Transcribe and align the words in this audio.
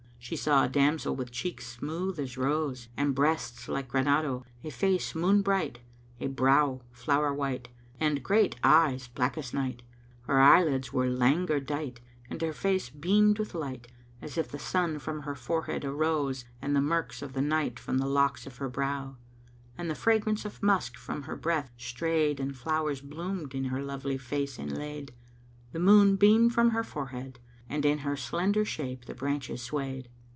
She 0.23 0.35
saw 0.35 0.63
a 0.63 0.69
damsel 0.69 1.15
with 1.15 1.31
cheeks 1.31 1.65
smooth 1.65 2.19
as 2.19 2.37
rose 2.37 2.89
and 2.95 3.15
breasts 3.15 3.67
like 3.67 3.89
granado, 3.89 4.43
a 4.63 4.69
face 4.69 5.15
moon 5.15 5.41
bright, 5.41 5.79
a 6.19 6.27
brow 6.27 6.81
flower 6.91 7.33
white 7.33 7.69
and 7.99 8.21
great 8.23 8.55
eyes 8.63 9.07
black 9.07 9.35
as 9.35 9.51
night; 9.51 9.81
her 10.27 10.39
eyelids 10.39 10.93
were 10.93 11.09
langour 11.09 11.59
dight 11.59 12.01
and 12.29 12.39
her 12.43 12.53
face 12.53 12.87
beamed 12.87 13.39
with 13.39 13.55
light, 13.55 13.87
as 14.21 14.37
if 14.37 14.47
the 14.47 14.59
sun 14.59 14.99
from 14.99 15.21
her 15.21 15.33
forehead 15.35 15.83
arose 15.83 16.45
and 16.61 16.75
the 16.75 16.81
murks 16.81 17.23
of 17.23 17.33
the 17.33 17.41
night 17.41 17.79
from 17.79 17.97
the 17.97 18.07
locks 18.07 18.45
of 18.45 18.57
her 18.57 18.69
brow; 18.69 19.15
and 19.75 19.89
the 19.89 19.95
fragrance 19.95 20.45
of 20.45 20.61
musk 20.61 20.97
from 20.97 21.23
her 21.23 21.35
breath 21.35 21.71
strayed 21.77 22.39
and 22.39 22.55
flowers 22.55 23.01
bloomed 23.01 23.55
in 23.55 23.65
her 23.65 23.81
lovely 23.81 24.19
face 24.19 24.59
inlaid; 24.59 25.15
the 25.71 25.79
moon 25.79 26.15
beamed 26.15 26.53
from 26.53 26.69
her 26.69 26.83
forehead 26.83 27.39
and 27.67 27.85
in 27.85 27.99
her 27.99 28.17
slender 28.17 28.65
shape 28.65 29.05
the 29.05 29.15
branches 29.15 29.61
swayed. 29.61 30.09